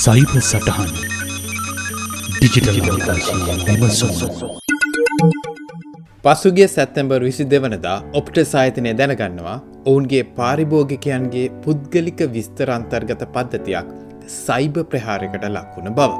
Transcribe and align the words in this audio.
සයිප 0.00 0.30
සටහන් 0.40 0.92
ඩිජිටල් 2.34 2.78
විමසුම් 3.66 4.12
පසුගේ 6.24 6.68
සැත්තැම්බර් 6.74 7.18
විසි 7.20 7.44
දෙවනදා 7.44 7.96
ඔප්ට 8.20 8.38
සාහිතනය 8.52 8.92
දැනගන්නවා 9.00 9.56
ඔවුන්ගේ 9.84 10.22
පාරිභෝගිකයන්ගේ 10.38 11.44
පුද්ගලික 11.64 12.22
විස්තරන්තර්ගත 12.36 13.24
පද්ධතියක් 13.34 13.90
සයිබ 14.36 14.78
ප්‍රහාරකට 14.92 15.44
ලක්වුණ 15.50 15.92
බව. 15.92 16.10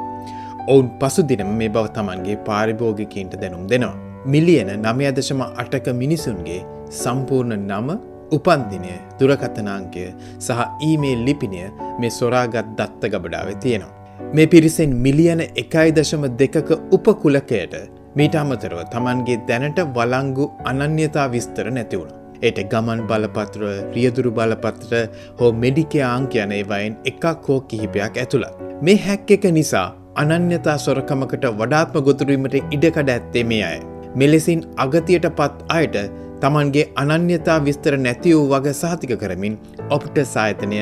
ඔවුන් 0.67 0.93
පසු 1.01 1.27
දිනම 1.31 1.51
මේ 1.55 1.73
බව 1.77 1.85
තමන්ගේ 1.97 2.37
පාරිභෝගිකීන්ට 2.49 3.35
දැනුම් 3.43 3.65
දෙනවා. 3.65 3.97
මිලියන 4.27 4.71
නමයදශම 4.77 5.43
අටක 5.55 5.89
මිනිසුන්ගේ 5.95 6.61
සම්පූර්ණ 6.93 7.67
නම 7.71 8.10
උපන්දිනය 8.37 8.93
දුරකථනාංකය 9.19 10.05
සහ 10.39 10.61
ඊමේල් 10.89 11.23
ලිපිනය 11.27 11.63
මේ 12.01 12.13
සොරාගත් 12.19 12.69
දත්ත 12.77 13.11
ගබඩාව 13.13 13.49
තියෙනවා. 13.63 13.97
මේ 14.35 14.47
පිරිසෙන් 14.53 14.93
මිලියන 15.05 15.41
එකයි 15.63 15.89
දශම 15.97 16.25
දෙකක 16.41 16.71
උපකුලකයට 16.97 17.75
මීට 18.19 18.35
අමතරව 18.41 18.81
තමන්ගේ 18.93 19.37
දැනට 19.49 19.79
වලංගු 19.97 20.47
අනන්‍යතා 20.71 21.27
විස්තර 21.35 21.67
නැතිවුණ. 21.77 22.17
ඒට 22.47 22.59
ගමන් 22.71 23.01
බලපත්‍ර 23.09 23.63
රියදුරු 23.95 24.31
බලපත්‍ර 24.37 24.93
හෝ 25.39 25.51
මෙඩිකයාං 25.63 26.27
කියන 26.33 26.53
ඒවයින් 26.57 26.95
එකක් 27.11 27.47
හෝ 27.47 27.59
කිහිපයක් 27.69 28.17
ඇතුළත්. 28.23 28.55
මේ 28.85 28.97
හැක් 29.05 29.31
එක 29.37 29.45
නිසා 29.59 29.87
අනන්‍යතා 30.23 30.77
සොරකමකට 30.85 31.45
වඩාත්ම 31.59 32.03
ගොතුරීමට 32.07 32.57
ඉඩකඩ 32.75 33.13
ඇත්තේ 33.15 33.45
මේ 33.51 33.63
අය. 33.69 33.79
මෙලෙසින් 34.15 34.61
අගතියට 34.83 35.27
පත් 35.37 35.67
අයට 35.77 35.97
තමන්ගේ 36.41 36.85
අනන්‍යතා 37.01 37.59
විස්තර 37.65 37.95
නැති 37.97 38.33
වූ 38.35 38.47
වග 38.51 38.73
සාතික 38.73 39.13
කරමින් 39.21 39.55
ඔප්ට 39.89 40.17
සායතනය 40.33 40.79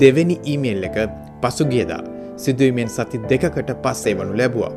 දෙවැනි 0.00 0.36
ඊමේල් 0.52 0.82
එක 0.88 0.96
පසුගියදා 1.42 2.02
සිදුවීමෙන් 2.36 2.90
සති 2.96 3.22
දෙකකට 3.30 3.70
පස්සේ 3.84 4.14
වනු 4.18 4.34
ලැබවා. 4.40 4.72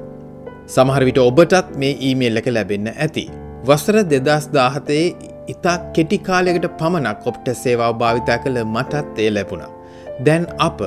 සමහරවිට 0.68 1.20
ඔබටත් 1.20 1.76
මේ 1.82 1.98
ඊමේල් 2.08 2.42
එක 2.42 2.48
ලැබෙන්න 2.56 2.90
ඇති. 2.96 3.26
වසර 3.68 3.98
දෙදස් 4.12 4.48
දාහතයේ 4.54 5.06
ඉතා 5.48 5.78
කෙටිකාලයකට 5.96 6.68
පමණක් 6.80 7.28
ඔප්ට 7.32 7.48
සේවාව 7.64 8.00
භාවිතා 8.02 8.38
කළ 8.44 8.64
මටත් 8.66 9.20
ඒ 9.20 9.30
ලැබුණ. 9.36 9.64
දැන් 10.26 10.46
අප 10.68 10.82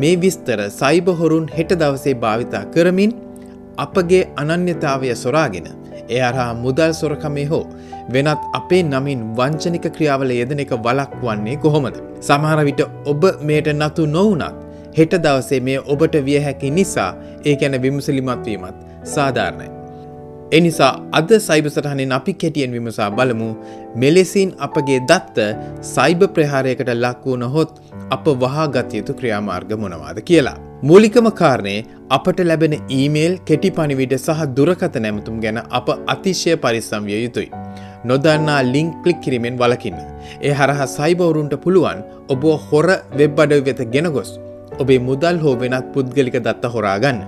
මේ 0.00 0.20
විස්තර 0.22 0.60
සයිබහොරුන් 0.80 1.48
හෙට 1.56 1.72
දවසේ 1.80 2.14
භාවිතා 2.16 2.64
කරමින් 2.74 3.12
අපගේ 3.76 4.22
අනන්‍යතාවය 4.42 5.14
සොරාගෙන 5.16 5.66
එය 6.08 6.20
අරහා 6.28 6.54
මුදල් 6.54 6.92
සොරකමේ 7.00 7.46
හෝ 7.52 7.64
වෙනත් 8.12 8.42
අපේ 8.52 8.82
නමින් 8.82 9.22
වංචනික 9.38 9.86
ක්‍රියාවල 9.96 10.30
යෙදන 10.30 10.60
එක 10.64 10.74
වලක් 10.86 11.22
වන්නේ 11.22 11.56
කොහොමද. 11.56 11.96
සමහර 12.20 12.64
විට 12.64 12.82
ඔබ 13.04 13.22
මේට 13.42 13.68
නතු 13.72 14.06
නොවනත් 14.06 14.54
හෙට 14.98 15.14
දවසේ 15.24 15.60
මේ 15.60 15.78
ඔබට 15.92 16.16
විය 16.26 16.40
හැකි 16.40 16.70
නිසා 16.70 17.12
ඒ 17.44 17.56
ගැන 17.56 17.82
විමසලිමත්වීමත් 17.82 18.76
සාධාරණයි. 19.14 19.70
එනිසා 20.52 20.92
අද 21.12 21.30
සයිබ 21.38 21.66
සටහනෙන් 21.68 22.12
අපි 22.12 22.34
කෙටියෙන් 22.34 22.72
විමසා 22.72 23.10
බලමු 23.10 23.48
මෙලෙසින් 23.96 24.52
අපගේ 24.58 25.00
දත්ත 25.10 25.38
සයිබ 25.94 26.22
ප්‍රහාරයකට 26.34 26.90
ලක්වූ 26.94 27.36
නොහොත් 27.36 27.80
අප 28.10 28.26
වහා 28.42 28.68
ගතයුතු 28.68 29.14
ක්‍රියාමාර්ග 29.14 29.72
මොනවාද 29.76 30.20
කියලා. 30.22 30.58
මූලිකම 30.88 31.26
කාරණය 31.38 31.74
අපට 32.14 32.38
ලැබෙන 32.48 32.72
ඊමේල් 32.96 33.34
කෙටි 33.48 33.68
පනිවිඩ 33.76 34.10
සහ 34.16 34.40
දුරකත 34.56 34.96
නැමතුම් 35.04 35.36
ගැන 35.44 35.58
අප 35.78 35.86
අතිශය 36.14 36.56
පරිස්සම් 36.64 37.06
විය 37.08 37.20
යුතුයි. 37.22 37.48
නොදන්නා 38.10 38.58
ලිංක් 38.72 38.90
කලික් 39.04 39.18
කිරීමෙන් 39.24 39.56
වලකින්න. 39.62 39.96
ඒ 40.46 40.52
හරහා 40.58 40.88
සයිබවරුන්ට 40.96 41.54
පුළුවන් 41.62 42.02
ඔබ 42.34 42.44
හොර 42.66 42.88
වෙබ් 43.20 43.40
අඩව 43.44 43.62
වෙත 43.68 43.80
ගෙන 43.94 44.08
ගොස්. 44.16 44.32
ඔබේ 44.82 45.00
මුදල් 45.08 45.40
හෝ 45.44 45.54
වෙනත් 45.62 45.88
පුද්ගලික 45.94 46.36
දත්ත 46.48 46.72
හොරාගන්න. 46.74 47.22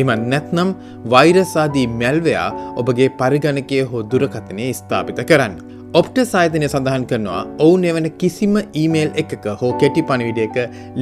එම 0.00 0.14
නැත්නම් 0.32 0.70
වෛරසාදී 1.14 1.86
මැල්වයා 2.02 2.48
ඔබගේ 2.82 3.10
පරිගණකය 3.20 3.82
හෝ 3.90 4.04
දුරකතනය 4.12 4.70
ස්ථාපිත 4.80 5.20
කරන්න. 5.32 5.58
ඔප්ට 6.00 6.22
සාහිතනය 6.34 6.70
සඳහන් 6.70 7.08
කරනවා 7.10 7.42
ඔවුන් 7.66 7.90
එවන 7.90 8.06
කිසිම 8.22 8.54
ඊමේල් 8.62 9.12
එකක 9.24 9.52
හෝ 9.60 9.74
කෙටි 9.82 10.08
පණවිඩ 10.08 10.40
එක 10.46 10.56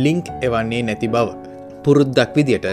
ලිංක් 0.06 0.34
එවන්නේ 0.48 0.82
නැති 0.88 1.14
බව. 1.16 1.49
පුරුද්දක් 1.84 2.34
විදියට 2.36 2.66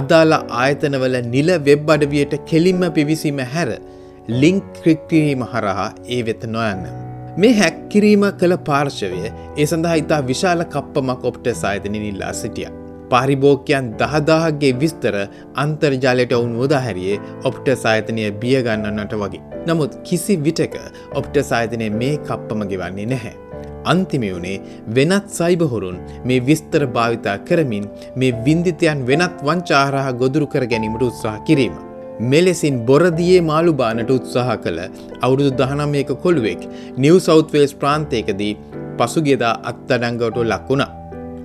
අදාලා 0.00 0.42
ආයතනවල 0.60 1.16
නිල 1.34 1.50
වෙබ් 1.68 1.90
අඩවියට 1.96 2.36
කෙලින්ම 2.50 2.84
පිවිසීම 2.98 3.40
හැර 3.54 3.70
ලිංක් 4.42 4.70
ක්‍රික්කිරීම 4.78 5.42
හරහා 5.52 5.88
ඒ 6.08 6.22
වෙත 6.28 6.44
නොයන්න. 6.54 6.86
මේ 7.38 7.52
හැක්කිරීම 7.60 8.24
කළ 8.40 8.56
පාර්ශවය 8.68 9.20
ඒ 9.26 9.66
සඳහා 9.66 9.98
ඉතා 10.02 10.22
විශාල 10.30 10.64
කප්පමක් 10.74 11.30
ඔප්ට 11.30 11.52
සාහිතන 11.62 11.96
නිල්ලා 11.98 12.32
සිටිය. 12.40 12.68
පාරිභෝග්‍යයන් 13.10 13.88
දහදාහගේ 14.00 14.72
විස්තර 14.82 15.16
අන්තර්ජාලයට 15.64 16.32
ඔවුන් 16.38 16.54
උදාහැරියේ 16.66 17.20
ඔප්ට 17.44 17.68
සාහිතනය 17.84 18.26
බියගන්නන්නට 18.42 19.16
වගේ. 19.22 19.42
නමුත් 19.68 19.96
කිසි 20.08 20.36
විටක 20.46 20.76
ඔප්ට 21.20 21.40
සාහිතනය 21.50 21.90
මේ 22.00 22.14
කප්පම 22.28 22.68
ගෙවන්නේ 22.72 23.06
නැහැ. 23.06 23.34
අන්තිමය 23.92 24.30
වුණේ 24.34 24.60
වෙනත් 24.96 25.26
සයිබහොරුන් 25.38 25.98
මේ 26.24 26.44
විස්තර 26.48 26.82
භාවිතා 26.96 27.36
කරමින් 27.48 27.86
මේ 28.16 28.36
වින්දිතයන් 28.46 29.00
වෙනත් 29.10 29.42
වංචාරහ 29.48 30.06
ගොදුරු 30.22 30.46
කර 30.46 30.64
ගැනීමට 30.72 31.04
උත්සාහ 31.10 31.36
කිරීම. 31.48 31.74
මෙලෙසින් 32.32 32.74
බොරදියේ 32.88 33.40
මාළු 33.50 33.72
බානට 33.82 34.10
උත්සාහ 34.10 34.50
කළ 34.64 34.80
අවුරුදු 35.20 35.50
දහනම්යක 35.60 36.10
කොළුවෙක් 36.24 36.62
නිව් 36.96 37.16
සෞත්වේස් 37.28 37.72
ප්‍රාන්තයකදී 37.80 38.52
පසුගෙදා 38.98 39.54
අත්තඩංගවට 39.70 40.38
ලක්වුණා. 40.44 40.92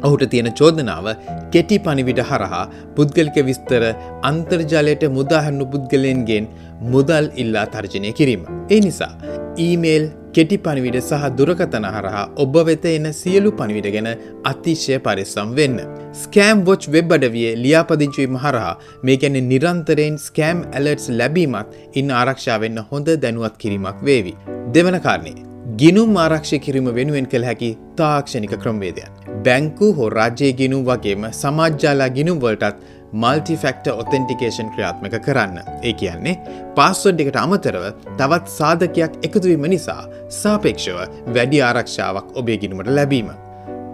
ඔහුට 0.03 0.23
තියෙන 0.31 0.49
චෝදනාව 0.53 1.07
කෙටි 1.53 1.77
පනිවිට 1.79 2.21
හරහා 2.29 2.63
පුද්ගලික 2.95 3.37
විස්තර 3.49 3.83
අන්තර්ජලයට 4.29 5.03
මුදාහන්නු 5.17 5.65
පුද්ගලයන්ගෙන් 5.73 6.47
මුදල් 6.93 7.25
ඉල්ලා 7.35 7.65
තර්ජනය 7.65 8.11
කිරීම. 8.19 8.43
ඒ 8.69 8.79
නිසා 8.79 9.13
ඊමේල් 9.57 10.05
කෙටි 10.35 10.57
පනිවිඩ 10.65 10.97
සහ 10.99 11.25
දුරකතන 11.37 11.85
හරහා 11.95 12.25
ඔබ 12.43 12.55
වෙත 12.67 12.85
එන 12.91 13.07
සියලු 13.19 13.51
පනිවිට 13.59 13.89
ගැන 13.95 14.09
අතිශ්‍යය 14.51 14.99
පරිස්සම් 15.05 15.55
වෙන්න. 15.59 15.79
ස්කෑම් 16.23 16.63
වොච් 16.69 16.87
වෙබ් 16.95 17.13
අඩවිය 17.17 17.49
ලියාපදිංචුවීම 17.63 18.39
හරහා 18.45 18.73
මේ 19.03 19.19
ගැන 19.23 19.37
නිරන්තරයෙන් 19.51 20.17
ස්කෑම් 20.27 20.65
ඇලර්ටස් 20.71 21.09
ලැබීමත් 21.19 21.77
ඉන්න 22.01 22.15
ආරක්ෂාවෙන්න 22.21 22.81
හොඳ 22.91 23.13
දැනුවත් 23.25 23.61
කිරීමක් 23.63 24.01
වේවි. 24.09 24.35
දෙවන 24.73 24.99
කාරණේ. 25.07 25.37
ගිනුම් 25.81 26.15
ආරක්ෂය 26.17 26.59
කිරීම 26.65 26.87
වෙනුවෙන් 26.99 27.27
කළ 27.31 27.49
හැකි 27.49 27.71
තාක්ෂණික 27.97 28.53
ක්‍රමවේදයන්. 28.63 29.11
බැංකු 29.45 29.89
හෝ 29.97 30.09
රාජ්‍යය 30.19 30.53
ගිනුම් 30.61 30.85
වගේම 30.87 31.27
සමාජ්‍යාලා 31.41 32.09
ගිනුම් 32.17 32.39
වලටත් 32.45 32.77
මල්ටිෆෙක්ට 33.13 33.87
ඔතෙන්ටිකේෂන් 33.87 34.71
ක්‍රියාත්මක 34.73 35.19
කරන්න. 35.25 35.59
ඒ 35.83 35.93
කියන්නේ 35.93 36.35
පාස්වඩ් 36.75 37.21
එකට 37.25 37.39
අමතරව 37.43 37.85
තවත් 38.17 38.47
සාධකයක් 38.59 39.19
එකතුවීම 39.27 39.69
නිසා 39.75 40.01
සාපේක්ෂව 40.41 40.99
වැඩි 41.35 41.61
ආරක්ෂාවක් 41.61 42.35
ඔබේ 42.35 42.57
ගිනුමට 42.57 42.91
ලැබීම. 42.97 43.31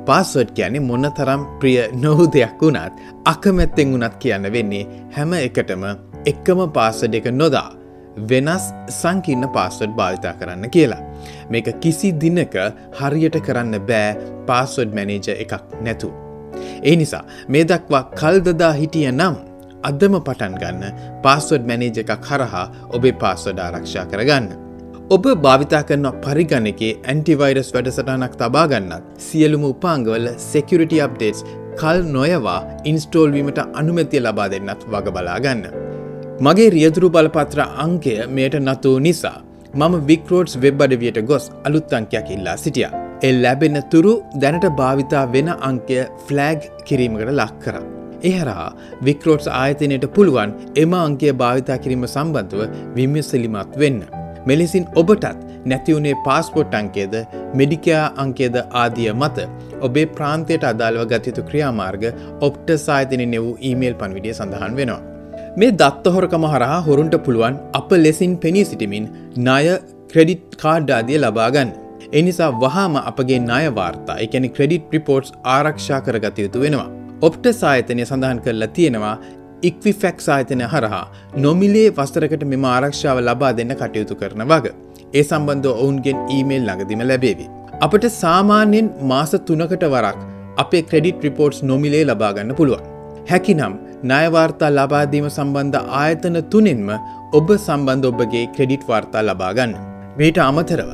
පාස්වඩ් 0.08 0.52
කියන්නේ 0.58 0.88
මොන්න 0.90 1.12
තරම් 1.18 1.48
ප්‍රිය 1.59 1.80
නොහු 2.04 2.28
දෙයක් 2.34 2.62
වුණත් 2.62 3.00
අකමැත්තෙන් 3.25 3.94
වුණත් 3.94 4.20
කියන්න 4.20 4.52
වෙන්නේ 4.58 4.84
හැම 5.18 5.34
එකටම 5.40 5.88
එක්කම 6.25 6.62
පාසඩ 6.78 7.16
එක 7.22 7.31
නොදා 7.31 7.70
වෙනස් 8.30 8.68
සංකින්න 8.90 9.48
පාස්වඩ් 9.56 9.96
භාවිතා 9.96 10.34
කරන්න 10.40 10.70
කියලා. 10.70 11.02
මේක 11.50 11.72
කිසි 11.81 12.12
දිනක 12.22 12.56
හරියට 13.00 13.40
කරන්න 13.48 13.80
බෑ 13.90 14.16
පාස්වඩ් 14.48 14.96
මැනේජ 14.96 15.36
එකක් 15.36 15.54
නැතු. 15.81 16.25
ඒ 16.84 16.96
නිසා 16.96 17.24
මේ 17.47 17.63
දක්වා 17.63 18.03
කල්දදා 18.19 18.74
හිටිය 18.81 19.12
නම් 19.12 19.36
අදම 19.84 20.16
පටන් 20.19 20.56
ගන්න 20.62 21.02
පාස්වඩ් 21.24 21.68
මැනේජ 21.69 22.00
එකක් 22.03 22.30
හරහා 22.30 22.68
ඔබේ 22.97 23.16
පාස්වඩ 23.24 23.59
ආරක්ෂා 23.66 24.06
කරගන්න. 24.12 24.47
ඔබ 25.16 25.25
භාවිතා 25.44 25.84
කරන 25.90 26.08
පරිගණකේ 26.24 26.94
ඇන්ටිවයිරස් 27.03 27.69
වැඩසටනක් 27.75 28.36
තබාගන්නත් 28.41 29.22
සියලුම 29.28 29.66
උපාංගවල 29.72 30.28
සෙකුරිටි 30.50 31.02
අප්ඩේටස් 31.08 31.45
කල් 31.80 32.00
නොයවා 32.16 32.60
ඉන්ස්ටෝල්වීමට 32.92 33.62
අනුමැතිය 33.80 34.24
ලබා 34.25 34.50
දෙන්නත් 34.54 34.88
වග 34.94 35.16
බලාගන්න. 35.18 35.66
මගේ 36.45 36.69
රියදුරු 36.75 37.10
බලපත්‍ර 37.10 37.62
අංකය 37.86 38.16
මෙයට 38.36 38.60
නතු 38.66 39.00
නිසා 39.00 39.38
මම 39.74 39.95
වික්රෝඩ්ස් 40.10 40.62
වෙබ් 40.63 40.81
අඩවියට 40.81 41.25
ගොස් 41.30 41.51
අලුත් 41.63 41.94
අංකයක් 41.94 42.30
ඉල්ලා 42.38 42.57
සිටියා. 42.57 43.05
එල් 43.21 43.41
ලැබෙන 43.41 43.77
තුරු 43.91 44.13
දැනට 44.35 44.65
භාවිතා 44.79 45.25
වෙන 45.33 45.50
අංකය 45.69 46.00
ෆ්ලෑග් 46.27 46.69
කිරීමකට 46.88 47.31
ලක් 47.31 47.53
කර. 47.63 47.75
එහරහා 48.23 48.69
වික්‍රෝට්ස් 49.07 49.47
ආයතනයට 49.62 50.06
පුළුවන් 50.15 50.53
එම 50.83 50.94
අංකය 50.94 51.33
භාවිතා 51.41 51.77
කිරීම 51.77 52.06
සම්බන්ධව 52.07 52.62
විම්‍යසලිමත් 52.95 53.79
වෙන්න. 53.81 54.01
මෙලෙසින් 54.45 54.85
ඔබටත් 54.95 55.25
නැතිවුණේ 55.65 56.15
පාස්පොට් 56.25 56.75
අංකේද 56.81 57.15
මෙඩිකයා 57.59 58.06
අංකේද 58.23 58.56
ආදිය 58.81 59.09
මත 59.13 59.47
ඔබේ 59.81 60.06
ප්‍රාන්තයට 60.17 60.69
අදාළව 60.71 61.06
ගතයුතු 61.12 61.47
ක්‍රියාමාර්ග 61.50 62.06
ඔප්ට 62.41 62.69
සාහිතන 62.85 63.25
නෙවූ 63.33 63.53
ඊමේල් 63.69 63.95
පන්විඩිය 64.01 64.33
සඳහන් 64.33 64.75
වෙනවා. 64.81 65.01
මේ 65.59 65.71
දත්තහොරකම 65.81 66.45
හරහා 66.53 66.81
හොරුන්ට 66.81 67.17
පුළුවන් 67.25 67.57
අප 67.73 67.89
ලෙසින් 68.06 68.38
පෙනී 68.38 68.65
සිටිමින් 68.65 69.09
ණය 69.38 69.79
ක්‍රෙඩිට් 70.12 70.62
කාඩ්ඩාදිය 70.63 71.19
ලබාගන්න. 71.23 71.85
එනිසා 72.19 72.51
වහාම 72.63 72.94
අපගේ 73.09 73.39
ණය 73.45 73.71
වාර්තා 73.77 74.17
එකැනි 74.25 74.50
ක්‍රඩිට් 74.57 74.94
රිපෝට්ස් 74.95 75.31
ආරක්ෂා 75.56 76.00
කරගත 76.06 76.38
යුතු 76.44 76.59
වෙනවා. 76.63 76.89
ඔප්ට 77.27 77.45
සායතනය 77.62 78.03
සඳහන් 78.09 78.39
කරලා 78.45 78.69
තියෙනවා 78.77 79.15
ඉක්විෆැක් 79.69 80.19
සාහිතනය 80.27 80.65
හරහා 80.73 81.06
නොමිලේ 81.45 81.89
වස්තරකට 81.97 82.44
මෙම 82.51 82.65
ආරක්ෂාව 82.73 83.19
ලබා 83.27 83.51
දෙන්න 83.57 83.73
කටයුතු 83.81 84.15
කරන 84.21 84.44
වග. 84.51 84.65
ඒ 85.17 85.23
සම්බන්ධ 85.29 85.69
ඔවුන්ගෙන් 85.73 86.19
ඊමේල් 86.35 86.63
ළඟදිම 86.67 87.03
ලැබේවි. 87.09 87.47
අපට 87.85 88.06
සාමාන්‍යයෙන් 88.21 88.88
මාස 89.12 89.33
තුනකට 89.50 89.83
වරක් 89.95 90.19
අපේ 90.63 90.83
ක්‍රඩිට් 90.91 91.25
රිපෝට්ස් 91.27 91.59
නොමිලේ 91.71 92.06
ලබාගන්න 92.12 92.56
පුළුවන්. 92.59 92.85
හැකිනම් 93.31 93.75
ණයවාර්තා 94.12 94.71
ලබාදීම 94.77 95.27
සම්බන්ධ 95.35 95.91
ආයතන 96.03 96.39
තුනෙන්ම 96.53 96.89
ඔබ 97.39 97.51
සම්බන්ධ 97.57 98.09
ඔබගේ 98.12 98.45
ක්‍රෙඩිට් 98.56 98.88
වාර්තා 98.91 99.27
ලබාගන්න. 99.29 99.75
මේට 100.19 100.38
අමතරව 100.50 100.91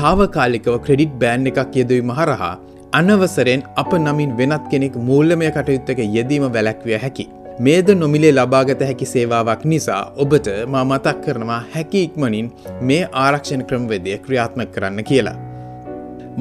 තාවකාලිකව 0.00 0.74
ක්‍රෙඩිට් 0.84 1.14
බෑන් 1.22 1.48
එකක් 1.50 1.76
යෙදවීම 1.80 2.10
හරහා 2.18 2.52
අනවසරෙන් 2.98 3.62
අප 3.82 3.92
නමින් 4.04 4.30
වෙනත් 4.38 4.64
කෙනෙක් 4.72 4.96
මූල්ලමය 5.08 5.50
කටයුත්තක 5.56 6.00
යෙදීම 6.16 6.44
වැලැක්විය 6.54 6.98
හැකි. 7.04 7.26
මේද 7.66 7.88
නොමිලේ 8.02 8.32
ලබාගත 8.38 8.82
හැකි 8.88 9.06
සේවාවක් 9.12 9.62
නිසා 9.72 10.02
ඔබට 10.24 10.48
මා 10.74 10.84
මතක් 10.90 11.16
කරනවා 11.24 11.60
හැකි 11.74 12.02
ඉක්මනින් 12.08 12.48
මේ 12.90 13.02
ආරක්ෂණ 13.24 13.64
ක්‍රමවෙදය 13.70 14.18
ක්‍රියාත්ම 14.26 14.62
කරන්න 14.74 15.04
කියලා. 15.10 15.36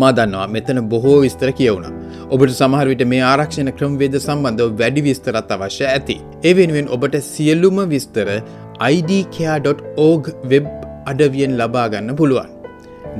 මා 0.02 0.12
දන්නවා 0.18 0.48
මෙතන 0.56 0.82
බොහෝ 0.92 1.18
විස්තර 1.24 1.52
කියවුණ. 1.62 1.88
ඔබට 2.34 2.54
සමහරවිට 2.60 3.04
මේ 3.14 3.24
ආරක්ෂණ 3.32 3.72
ක්‍රමවේද 3.80 4.20
සම්බන්ධව 4.20 4.76
වැඩි 4.82 5.06
විස්තරත් 5.08 5.56
අවශ්‍ය 5.56 5.88
ඇති. 5.94 6.18
ඒ 6.48 6.54
වෙනුවෙන් 6.60 6.94
ඔබට 6.98 7.18
සියල්ලුම 7.32 7.82
විස්තර 7.96 8.30
idcare.org 8.92 10.32
වෙබ් 10.54 10.70
අඩවියෙන් 11.12 11.58
ලබාගන්න 11.62 12.16
පුළුවන්. 12.22 12.57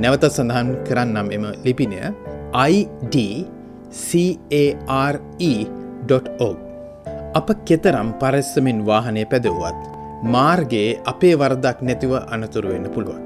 නැවත 0.02 0.24
සඳහන් 0.28 0.68
කරන්නම් 0.86 1.28
එම 1.36 1.44
ලිපිනය 1.66 1.98
idcare.org 2.66 3.38
අප 7.38 7.48
කෙතරම් 7.68 8.08
පරස්සමෙන් 8.20 8.78
වාහනය 8.88 9.22
පැදවුවත් 9.32 9.80
මාර්ගයේ 10.34 10.98
අපේ 11.12 11.34
වරදක් 11.40 11.78
නැතිව 11.88 12.12
අනතුරුවෙන්න 12.34 12.86
පුළුවන්. 12.94 13.22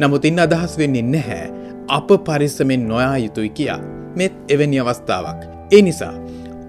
නමුත් 0.00 0.24
ඉන්න 0.28 0.40
අදහස් 0.46 0.72
වෙන්නේ 0.80 1.06
නැහැ 1.14 1.46
අප 1.88 2.08
පරිස්සමෙන් 2.26 2.82
නොයා 2.90 3.16
යුතුයි 3.24 3.50
කියා 3.58 3.80
මෙත් 4.18 4.34
එවැනි 4.48 4.78
අවස්ථාවක්. 4.82 5.40
ඒ 5.72 5.82
නිසා 5.82 6.14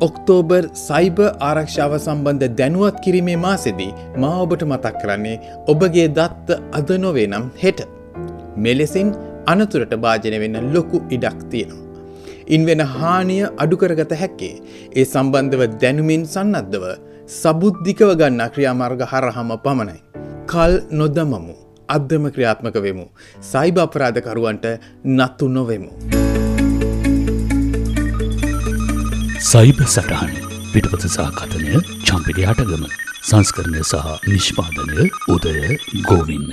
ඔක්තෝබර් 0.08 0.64
සයිබ 0.88 1.18
ආරක්ෂාව 1.50 1.94
සම්බන්ධ 1.98 2.48
දැනුවත් 2.60 2.98
කිරීමේ 3.06 3.38
මාසෙදී 3.46 3.92
මා 4.24 4.36
ඔබට 4.46 4.62
මතක් 4.72 4.96
කරන්නේ 5.02 5.38
ඔබගේ 5.74 6.08
දත්ත 6.18 6.48
අද 6.80 6.90
නොවේ 7.04 7.28
නම් 7.28 7.46
හෙට. 7.64 7.80
මෙලෙසින් 8.58 9.10
අනතුරට 9.54 9.94
භාජනය 10.06 10.38
වෙන්න 10.44 10.58
ලොකු 10.76 10.98
ඉඩක් 11.16 11.40
තියෙනවා. 11.52 12.02
ඉන් 12.56 12.62
වෙන 12.70 12.82
හානිය 12.96 13.44
අඩුකරගත 13.64 14.14
හැක්කේ 14.22 14.56
ඒ 15.00 15.06
සම්බන්ධව 15.12 15.64
දැනුමින් 15.84 16.24
සන්නද්ධව 16.34 16.86
සබුද්ධිකව 17.40 18.12
ගන්න 18.22 18.44
ක්‍රියාමාර්ග 18.56 19.02
හරහම 19.14 19.50
පමණයි. 19.66 19.98
කල් 20.52 20.76
නොදමමු 21.00 21.56
අධ්‍යම 21.96 22.26
ක්‍රියාත්මක 22.36 22.78
වෙමු. 22.86 23.06
සයිබ 23.52 23.82
අපරාධකරුවන්ට 23.86 24.68
නත්තු 25.18 25.50
නොවෙමු. 25.58 25.92
සයිබ 29.52 29.80
සටහන 29.94 30.32
පිටපත 30.72 31.06
සාකතනය 31.18 31.84
චම්පිරි 32.08 32.50
අටගම 32.54 32.88
සංස්කරණය 33.30 33.84
සහ 33.92 34.08
නිෂ්පාදනය 34.32 35.12
උදය 35.36 35.56
ගෝවින්න. 36.10 36.50